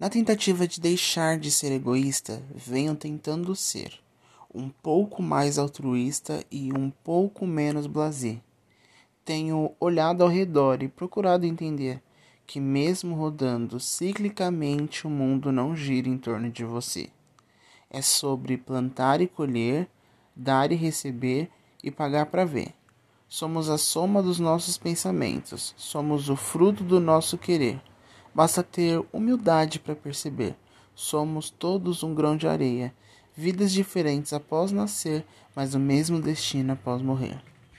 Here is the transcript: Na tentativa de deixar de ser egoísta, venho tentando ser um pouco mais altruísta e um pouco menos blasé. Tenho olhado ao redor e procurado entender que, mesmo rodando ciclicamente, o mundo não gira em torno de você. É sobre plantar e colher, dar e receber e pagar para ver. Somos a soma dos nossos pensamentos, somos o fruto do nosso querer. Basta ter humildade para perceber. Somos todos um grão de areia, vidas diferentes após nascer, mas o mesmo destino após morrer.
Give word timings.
Na 0.00 0.08
tentativa 0.08 0.66
de 0.66 0.80
deixar 0.80 1.38
de 1.38 1.50
ser 1.50 1.70
egoísta, 1.72 2.42
venho 2.54 2.96
tentando 2.96 3.54
ser 3.54 3.92
um 4.52 4.70
pouco 4.70 5.22
mais 5.22 5.58
altruísta 5.58 6.42
e 6.50 6.72
um 6.72 6.88
pouco 6.88 7.46
menos 7.46 7.86
blasé. 7.86 8.40
Tenho 9.26 9.72
olhado 9.78 10.22
ao 10.22 10.28
redor 10.30 10.82
e 10.82 10.88
procurado 10.88 11.44
entender 11.44 12.02
que, 12.46 12.58
mesmo 12.58 13.14
rodando 13.14 13.78
ciclicamente, 13.78 15.06
o 15.06 15.10
mundo 15.10 15.52
não 15.52 15.76
gira 15.76 16.08
em 16.08 16.16
torno 16.16 16.50
de 16.50 16.64
você. 16.64 17.10
É 17.90 18.00
sobre 18.00 18.56
plantar 18.56 19.20
e 19.20 19.26
colher, 19.26 19.86
dar 20.34 20.72
e 20.72 20.76
receber 20.76 21.50
e 21.84 21.90
pagar 21.90 22.24
para 22.24 22.46
ver. 22.46 22.72
Somos 23.28 23.68
a 23.68 23.76
soma 23.76 24.22
dos 24.22 24.40
nossos 24.40 24.78
pensamentos, 24.78 25.74
somos 25.76 26.30
o 26.30 26.36
fruto 26.36 26.82
do 26.82 26.98
nosso 26.98 27.36
querer. 27.36 27.82
Basta 28.34 28.62
ter 28.62 29.02
humildade 29.12 29.78
para 29.78 29.94
perceber. 29.94 30.56
Somos 30.94 31.50
todos 31.50 32.02
um 32.02 32.14
grão 32.14 32.36
de 32.36 32.46
areia, 32.46 32.94
vidas 33.34 33.72
diferentes 33.72 34.32
após 34.32 34.70
nascer, 34.70 35.24
mas 35.54 35.74
o 35.74 35.78
mesmo 35.78 36.20
destino 36.20 36.72
após 36.72 37.02
morrer. 37.02 37.42